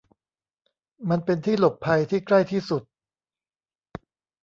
[1.09, 2.83] มันเป็นที่หลบภัยที่ใกล้ที่สุด